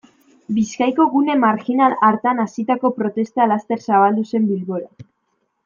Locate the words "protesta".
2.97-3.49